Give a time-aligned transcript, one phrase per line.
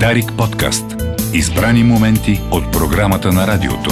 [0.00, 0.84] Дарик подкаст.
[1.32, 3.90] Избрани моменти от програмата на радиото.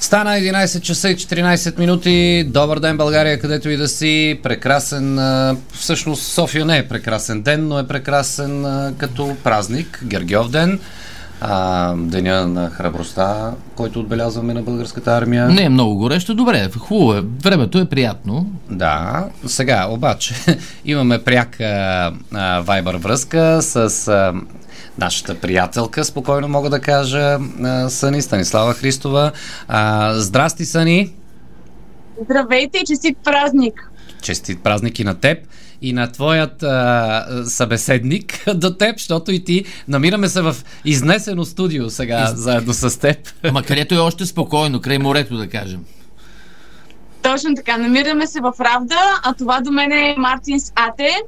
[0.00, 2.44] Стана 11 часа и 14 минути.
[2.48, 4.40] Добър ден, България, където и да си.
[4.42, 5.18] Прекрасен.
[5.72, 8.66] Всъщност София не е прекрасен ден, но е прекрасен
[8.98, 10.00] като празник.
[10.04, 10.80] Гергиов ден
[11.40, 15.48] а, Деня на храбростта, който отбелязваме на българската армия.
[15.48, 18.46] Не е много горещо, добре, хубаво е, времето е приятно.
[18.70, 20.34] Да, сега обаче
[20.84, 22.12] имаме пряка
[22.62, 24.32] вайбър връзка с а,
[24.98, 29.32] нашата приятелка, спокойно мога да кажа, а, Сани Станислава Христова.
[29.68, 31.12] А, здрасти, Сани!
[32.24, 33.90] Здравейте и честит празник!
[34.22, 35.38] Честит празник и на теб
[35.82, 41.90] и на твоят а, събеседник до теб, защото и ти намираме се в изнесено студио
[41.90, 42.40] сега Из...
[42.40, 43.16] заедно с теб.
[43.44, 45.84] Ама където е още спокойно, край морето да кажем.
[47.22, 51.22] Точно така, намираме се в Равда, а това до мен е Мартинс Ате,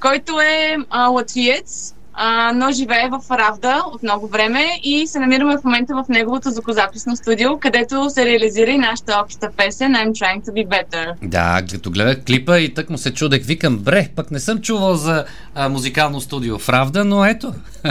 [0.00, 5.56] който е а, латвиец, а, но живее в Равда от много време и се намираме
[5.56, 10.44] в момента в неговото звукозаписно студио, където се реализира и нашата обща песен I'm trying
[10.44, 11.12] to be better.
[11.22, 14.94] Да, като гледах клипа и тък му се чудех, викам, бре, пък не съм чувал
[14.94, 17.54] за а, музикално студио в Равда, но ето.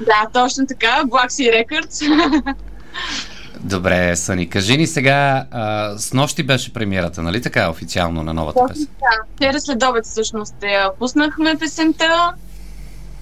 [0.00, 2.24] да, точно така, Black Sea Records.
[3.60, 8.60] Добре, Сани, кажи ни сега, а, с нощи беше премиерата, нали така, официално на новата
[8.68, 8.86] песен?
[9.00, 12.32] Да, вчера след обед всъщност я пуснахме песента.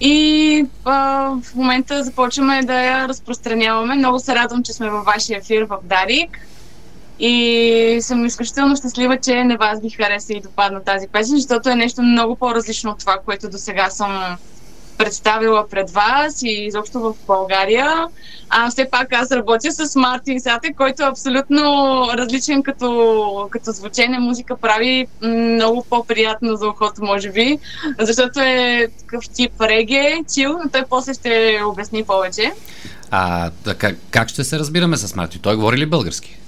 [0.01, 3.95] И а, в момента започваме да я разпространяваме.
[3.95, 6.37] Много се радвам, че сме във вашия ефир в Дарик.
[7.19, 11.75] И съм изключително щастлива, че не вас ви хареса и допадна тази песен, защото е
[11.75, 14.37] нещо много по-различно от това, което до сега съм
[14.99, 18.07] представила пред вас и изобщо в България.
[18.49, 21.61] А все пак аз работя с Мартин Сате, който е абсолютно
[22.13, 24.19] различен като, като звучене.
[24.19, 27.59] Музика прави много по-приятно за ухото, може би,
[27.99, 32.51] защото е такъв тип реге, чил, но той после ще обясни повече.
[33.11, 35.41] А как, как ще се разбираме с Мартин?
[35.41, 36.39] Той говори ли български?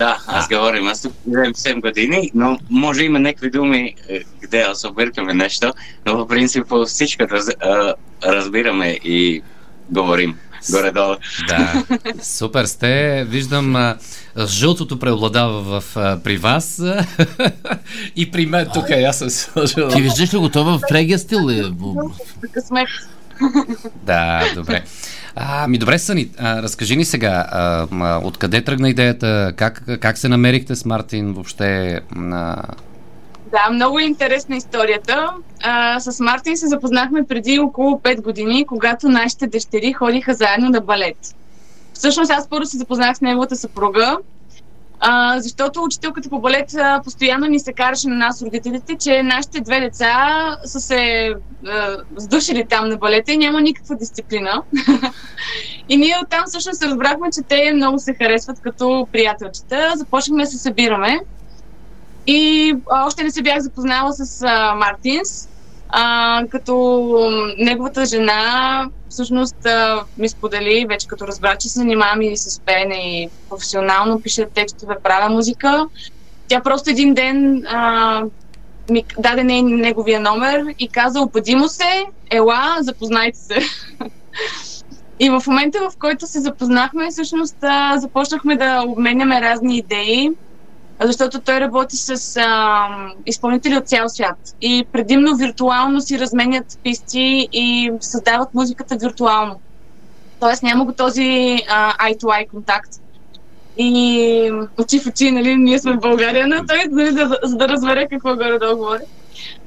[0.00, 0.56] Да, аз а.
[0.56, 0.88] говорим.
[0.88, 3.94] Аз тук 7 години, но може има някакви думи,
[4.40, 5.72] къде аз объркаме нещо,
[6.06, 7.46] но в принцип всичко раз,
[8.24, 9.42] разбираме и
[9.90, 10.36] говорим
[10.70, 11.16] горе-долу.
[11.48, 11.84] Да,
[12.22, 13.24] супер сте.
[13.28, 13.96] Виждам, а,
[14.46, 16.82] жълтото преобладава в, а, при вас
[18.16, 18.90] и при мен тук.
[18.90, 19.88] Аз съм сложил.
[19.88, 21.40] Ти виждаш ли го това в регия стил?
[22.52, 22.88] Късмет.
[24.02, 24.84] Да, добре.
[25.36, 30.28] А, ми добре, Сани, а, разкажи ни сега, а, откъде тръгна идеята, как, как се
[30.28, 32.00] намерихте с Мартин въобще?
[32.16, 32.62] А...
[33.50, 35.30] Да, много е интересна историята.
[35.62, 40.80] А, с Мартин се запознахме преди около 5 години, когато нашите дъщери ходиха заедно на
[40.80, 41.34] балет.
[41.92, 44.16] Всъщност аз първо се запознах с неговата съпруга,
[45.02, 49.60] а, защото учителката по балет а, постоянно ни се караше на нас, родителите, че нашите
[49.60, 51.34] две деца са се
[51.66, 54.62] а, сдушили там на балета и няма никаква дисциплина.
[55.88, 59.92] и ние оттам всъщност разбрахме, че те много се харесват като приятелчета.
[59.96, 61.20] Започнахме да се събираме.
[62.26, 62.74] И
[63.06, 65.48] още не се бях запознала с а, Мартинс,
[65.92, 66.74] а, като
[67.58, 72.94] неговата жена всъщност а, ми сподели, вече като разбра, че се занимавам и с пеене
[72.94, 75.86] и професионално пише текстове, правя музика.
[76.48, 78.22] Тя просто един ден а,
[78.90, 83.58] ми даде не, неговия номер и каза, опадимо се, ела, запознайте се.
[85.20, 90.30] и в момента, в който се запознахме, всъщност а, започнахме да обменяме разни идеи
[91.06, 92.88] защото той работи с а,
[93.26, 99.60] изпълнители от цял свят и предимно виртуално си разменят писти и създават музиката виртуално.
[100.40, 102.90] Тоест няма го този а, eye-to-eye контакт.
[103.76, 107.68] И очи в очи, нали, ние сме в България, но той, нали, за, за да
[107.68, 109.02] разбере какво горе-долу говори.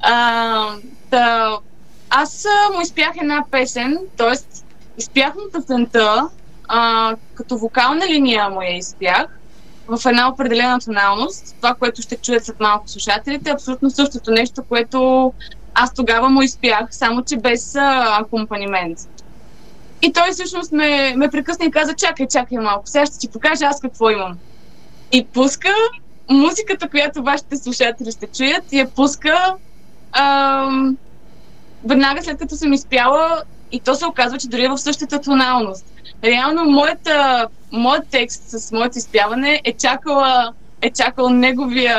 [0.00, 0.66] А,
[1.10, 1.58] да,
[2.10, 4.60] аз му изпях една песен, т.е.
[4.98, 6.28] изпях му песента,
[6.68, 9.26] а, като вокална линия му я изпях,
[9.88, 11.56] в една определена тоналност.
[11.56, 15.32] Това, което ще чуят след малко слушателите, е абсолютно същото нещо, което
[15.74, 18.98] аз тогава му изпях, само че без а, акомпанимент.
[20.02, 23.64] И той всъщност ме, ме прекъсна и каза, чакай, чакай малко, сега ще ти покажа
[23.64, 24.38] аз какво имам.
[25.12, 25.74] И пуска
[26.30, 29.54] музиката, която вашите слушатели ще чуят, и я пуска
[30.12, 30.96] ам,
[31.84, 33.42] веднага след като съм изпяла
[33.74, 35.84] и то се оказва, че дори е в същата тоналност
[36.24, 41.98] реално моята, моят текст с моето изпяване е чакала е чакал неговия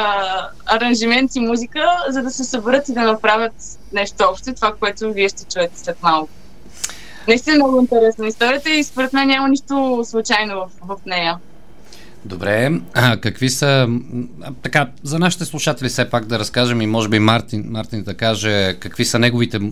[0.66, 3.54] аранжимент и музика, за да се съберат и да направят
[3.94, 6.30] нещо общо, това, което вие ще чуете след малко.
[7.28, 11.38] Наистина много интересна историята и според мен няма нищо случайно в, в нея.
[12.26, 13.90] Добре, а, какви са,
[14.62, 18.74] така, за нашите слушатели все пак да разкажем и може би Мартин, Мартин да каже
[18.80, 19.72] какви са неговите м-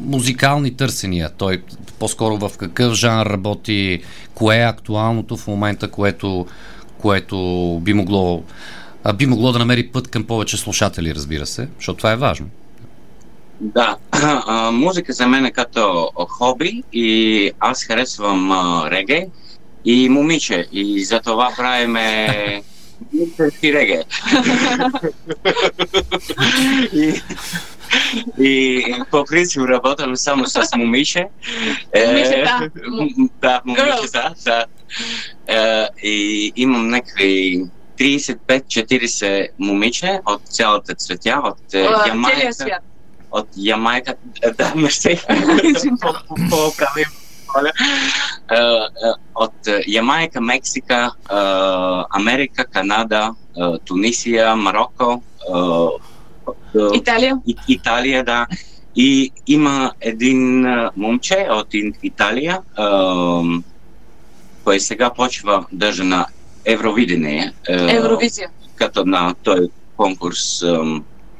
[0.00, 1.30] музикални търсения.
[1.36, 1.62] Той
[1.98, 4.02] по-скоро в какъв жанр работи,
[4.34, 6.46] кое е актуалното в момента, което,
[6.98, 8.42] което би могло,
[9.04, 12.46] а, би могло да намери път към повече слушатели, разбира се, защото това е важно.
[13.60, 19.26] Да, а, музика за мен е като хоби и аз харесвам а, реге
[19.84, 22.62] и момиче и за това правиме
[23.62, 24.04] и реге.
[26.92, 27.20] и,
[28.38, 31.26] и по принцип работим само с момиче.
[32.06, 32.70] Момичета.
[32.88, 34.64] М, Да, момичета, да.
[35.48, 37.62] Е, И имам някакви
[37.98, 42.82] 35-40 момиче от цялата цветя, от е, Ямайка свят.
[43.30, 44.14] от Ямайка,
[44.58, 45.20] да, не ще
[46.50, 47.04] по-правим.
[47.56, 47.72] Моля.
[48.50, 51.12] Е, е, От е, Ямайка, Мексика,
[52.10, 53.34] Америка, Канада,
[53.84, 55.22] Тунисия, Марокко,
[56.94, 57.36] Италия.
[57.46, 58.46] И- Италия, да.
[58.96, 60.66] И има един
[60.96, 61.66] момче от
[62.02, 62.60] Италия,
[64.64, 66.26] кой сега почва даже на
[66.64, 68.48] Евровидение, Евровизия.
[68.74, 70.62] като на този конкурс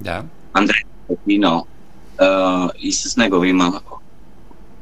[0.01, 0.23] Да.
[0.53, 1.67] Андрей Петино.
[2.79, 3.81] И с него има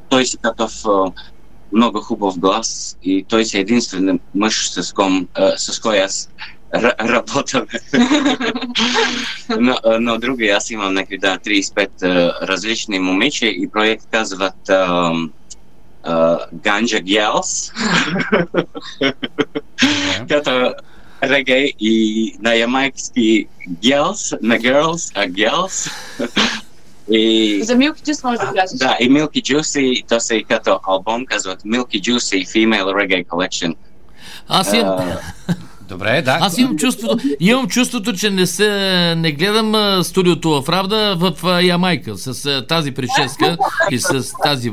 [0.09, 1.13] той си такъв а,
[1.73, 6.31] много хубав глас и той си единствен мъж с, ком, а, с кой аз
[7.01, 7.67] работя.
[9.61, 14.69] но, а, но други, аз имам някакви да, 35 а, различни момиче и проект казват
[14.69, 15.13] а,
[16.55, 17.73] Ganja Girls,
[19.01, 20.27] Добре.
[20.29, 20.75] като
[21.23, 25.93] реге и на ямайски girls, на girls, а girls.
[27.11, 28.79] И За Milky Juice може да кажеш.
[28.79, 33.75] да, и Milky Juicy, то се и като албум казват Milky Juicy Female Reggae Collection.
[34.49, 35.55] Аз имам, А,
[35.89, 36.39] Добре, да.
[36.41, 38.69] аз имам чувството, имам чувството, че не, се,
[39.17, 43.57] не гледам а, студиото в Равда в а, Ямайка с а, тази прическа
[43.91, 44.09] и с
[44.43, 44.73] тази,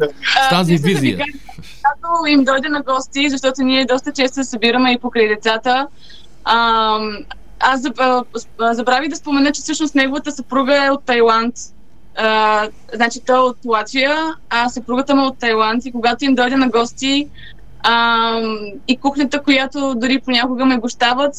[0.00, 1.18] с тази А, визия.
[1.18, 5.86] Когато им дойде на гости, защото ние доста често се събираме и покрай децата,
[6.44, 7.16] ам,
[7.60, 11.54] аз заб- а, а, забравих да спомена, че всъщност неговата съпруга е от Тайланд.
[12.16, 14.16] А, значи той е от Латвия,
[14.50, 17.28] а съпругата му е от Тайланд и когато им дойде на гости
[17.82, 18.58] ам,
[18.88, 21.34] и кухнята, която дори понякога ме гощават,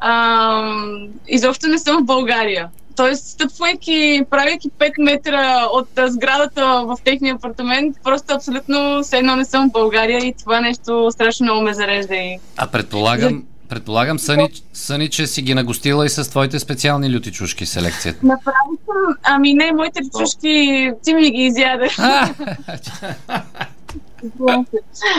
[0.00, 2.68] ам, изобщо не съм в България.
[2.96, 9.36] Тоест, стъпвайки, правейки 5 метра от а, сградата в техния апартамент, просто абсолютно все едно
[9.36, 12.14] не съм в България и това нещо страшно много ме зарежда.
[12.14, 12.38] И...
[12.56, 17.66] А предполагам, предполагам Съни, Съни, че си ги нагостила и с твоите специални люти чушки
[17.66, 18.26] селекцията.
[18.26, 21.88] Направо съм, ами не, моите чушки, ти ми ги изяде.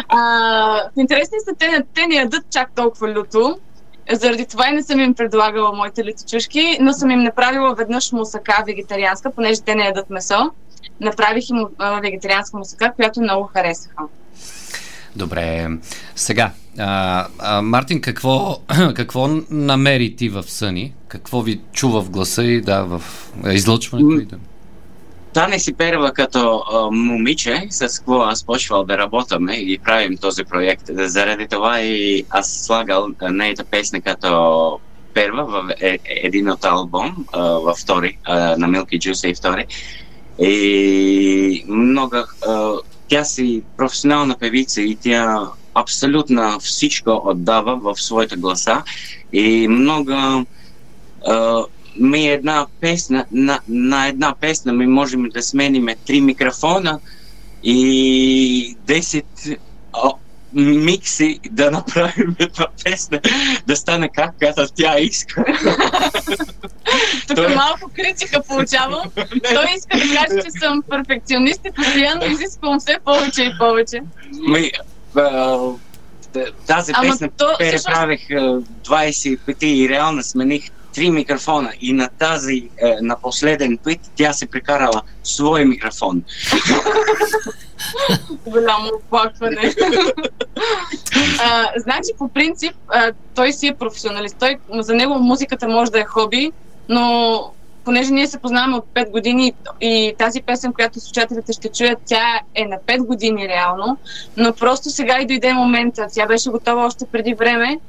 [0.09, 3.59] А, интересни са, те, те не ядат чак толкова люто.
[4.11, 8.63] Заради това и не съм им предлагала моите лютичушки, но съм им направила веднъж мусака
[8.67, 10.51] вегетарианска, понеже те не ядат месо.
[11.01, 14.03] Направих им а, вегетарианска мусака, която много харесаха.
[15.15, 15.67] Добре.
[16.15, 18.57] Сега, а, а, Мартин, какво,
[18.95, 20.93] какво намери ти в съни?
[21.07, 23.01] Какво ви чува в гласа и да, в
[23.51, 24.21] излъчването?
[24.21, 24.37] И да.
[25.33, 30.43] Тане си перва като а, момиче, с кого аз почвал да работаме и правим този
[30.43, 30.83] проект.
[30.89, 34.79] Заради това и аз слагал а, нейната песня като
[35.13, 39.65] първа в е, един от албум, а, във втори, а, на Milky Juice и втори.
[40.39, 42.15] И много...
[42.47, 42.73] А,
[43.07, 48.83] тя си професионална певица и тя абсолютно всичко отдава в своята гласа
[49.33, 50.45] и много
[51.27, 51.63] а,
[51.99, 56.99] ми една песна, на, на една песна ми можем да смениме три микрофона
[57.63, 59.57] и 10
[59.93, 60.11] а,
[60.53, 63.19] микси да направим една песна,
[63.67, 65.45] да стане как като тя иска.
[67.27, 69.11] Тук Той- малко критика получавам.
[69.53, 74.01] Той иска да каже, че съм перфекционист и постоянно изисквам все повече и повече.
[74.47, 74.71] Ми,
[76.67, 81.93] тази Ама песна то, всъщност, преправих а, 20 пъти и реално смених три микрофона и
[81.93, 86.23] на тази, е, на последен път, тя се прекарала свой микрофон.
[88.47, 89.57] голямо оплакване.
[91.39, 94.35] а, значи, по принцип, а, той си е професионалист.
[94.39, 96.51] Той, за него музиката може да е хоби,
[96.89, 97.51] но
[97.85, 102.39] понеже ние се познаваме от 5 години и тази песен, която слушателите ще чуят, тя
[102.55, 103.97] е на 5 години реално,
[104.37, 106.07] но просто сега и дойде момента.
[106.13, 107.79] Тя беше готова още преди време.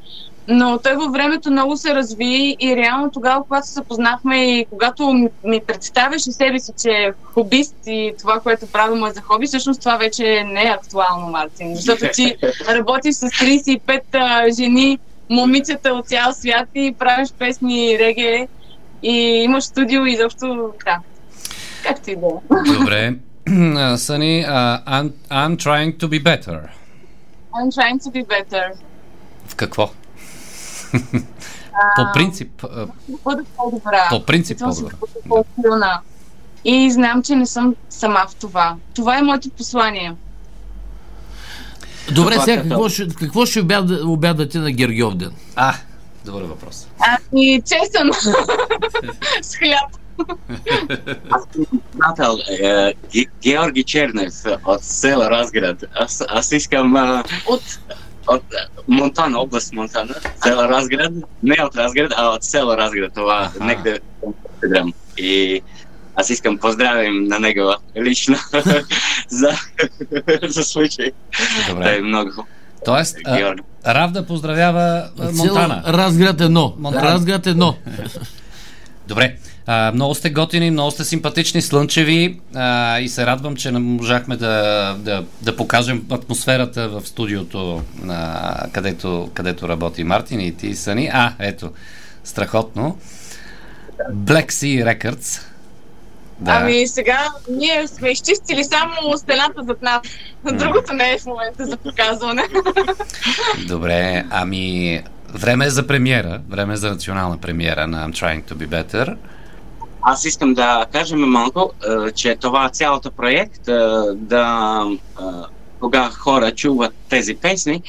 [0.48, 5.12] но той във времето много се разви и реално тогава, когато се запознахме и когато
[5.44, 9.46] ми, представяше себе си, че е хобист и това, което прави му е за хоби,
[9.46, 11.76] всъщност това вече не е актуално, Мартин.
[11.76, 12.36] Защото ти
[12.68, 14.98] работиш с 35 а, жени,
[15.30, 18.48] момичета от цял свят и правиш песни реге
[19.02, 20.98] и имаш студио и защо да.
[21.82, 22.72] Както и да е.
[22.78, 23.14] Добре.
[23.96, 26.70] Сани, uh, I'm, I'm trying to be better.
[27.54, 28.72] I'm trying to be better.
[29.46, 29.90] В какво?
[31.96, 32.64] по принцип.
[33.24, 34.06] бъда по-добра.
[34.10, 34.94] По принцип по-добра.
[35.28, 36.00] по-силна.
[36.64, 38.76] И знам, че не съм сама в това.
[38.94, 40.14] Това е моето послание.
[42.14, 45.30] Добре, сега какво ще, какво ще обяда, обядате на Гергиов ден?
[45.56, 45.74] А,
[46.26, 46.86] добър въпрос.
[46.98, 48.10] Ами, честен.
[49.42, 49.90] с хляб.
[51.92, 54.32] Приятел, е, Ге- Георги Чернев
[54.64, 55.84] от село Разград.
[55.94, 57.62] Аз, аз искам а, От
[58.28, 58.42] от
[58.88, 61.12] Монтана, област Монтана, село Разград.
[61.42, 63.14] Не от Разград, а от село Разград.
[63.14, 63.64] Това Аха.
[63.64, 64.92] некъде Инстаграм.
[65.18, 65.60] И
[66.14, 68.36] аз искам поздравим на него лично
[69.28, 69.52] за,
[70.42, 71.10] за случай.
[71.66, 72.00] Да е Добре.
[72.00, 72.48] много хубаво.
[72.86, 73.54] Тоест, а.
[73.86, 75.82] Равда поздравява а, Монтана.
[75.86, 76.74] Разград едно.
[76.78, 77.04] Монтана.
[77.04, 77.76] Разград едно.
[79.08, 79.36] Добре.
[79.66, 84.36] А, много сте готини, много сте симпатични, слънчеви а, и се радвам, че не можахме
[84.36, 91.10] да, да, да покажем атмосферата в студиото, а, където, където работи Мартин и ти, Сани.
[91.12, 91.70] А, ето,
[92.24, 92.98] страхотно.
[94.12, 95.40] Black Sea Records.
[96.40, 96.52] Да.
[96.52, 100.00] Ами сега ние сме изчистили само стената зад нас.
[100.52, 102.42] Другото не е в момента за показване.
[103.68, 105.02] Добре, ами
[105.34, 109.16] време е за премиера, време е за национална премиера на I'm Trying to be Better.
[110.02, 111.72] Аз искам да кажем малко,
[112.08, 113.72] е, че това цялото проект, е,
[114.14, 115.22] да е,
[115.80, 117.82] кога хора чуват тези песни,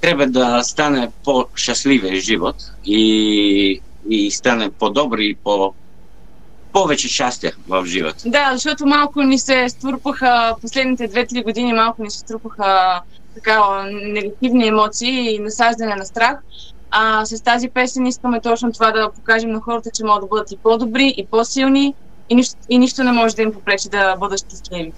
[0.00, 3.80] трябва да стане по-щастливия живот и,
[4.10, 5.74] и стане по-добри и по
[6.72, 8.22] повече щастие в живота.
[8.26, 13.00] Да, защото малко ни се струпаха последните 2-3 години, малко ни се струпаха
[13.34, 16.38] така негативни емоции и насаждане на страх.
[16.90, 20.52] А с тази песен искаме точно това да покажем на хората, че могат да бъдат
[20.52, 21.94] и по-добри, и по-силни,
[22.28, 24.92] и нищо, и нищо не може да им попречи да бъдат щастливи.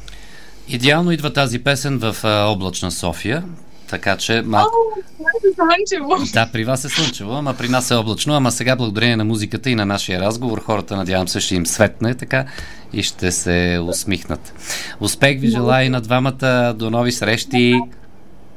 [0.69, 3.45] Идеално идва тази песен в а, облачна София,
[3.91, 4.77] така че малко...
[4.97, 6.33] О, слънчево!
[6.33, 9.71] Да, при вас е слънчево, ама при нас е облачно, ама сега благодарение на музиката
[9.71, 12.45] и на нашия разговор, хората надявам се ще им светне така
[12.93, 14.53] и ще се усмихнат.
[15.01, 17.81] Успех ви желая и на двамата, до нови срещи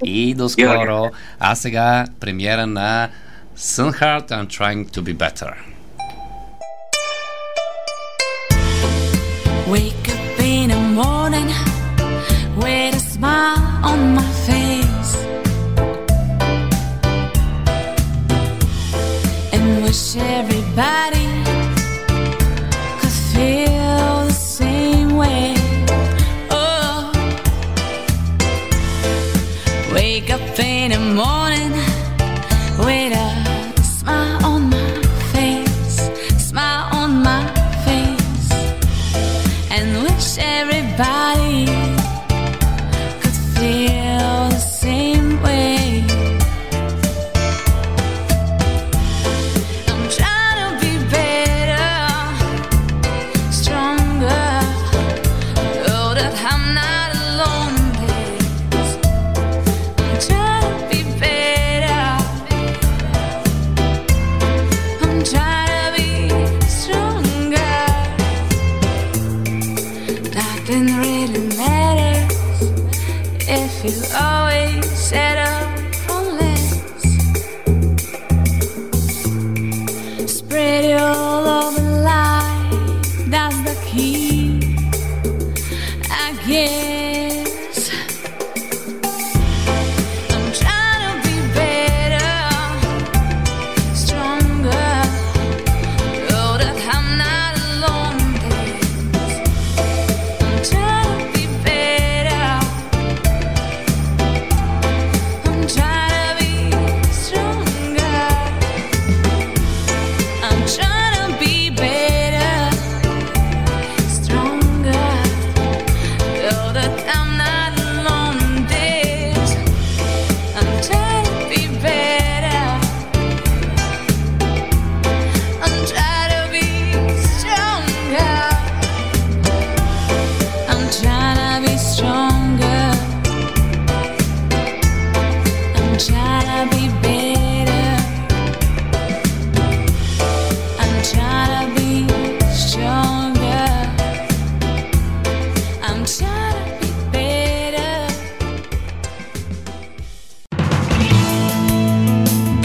[0.05, 1.09] и до скоро.
[1.39, 3.09] А сега премиера на
[3.57, 5.53] Sunheart I'm Trying to be Better.
[9.67, 11.49] Wake up in the morning
[12.63, 13.61] with a smile
[13.91, 14.42] on my face
[19.93, 21.22] wish everybody